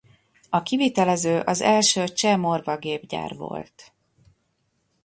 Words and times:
A 0.49 0.61
kivitelező 0.63 1.39
az 1.39 1.61
Első 1.61 2.07
Cseh- 2.07 2.37
Morva 2.37 2.77
Gépgyár 2.77 3.35
volt. 3.35 3.93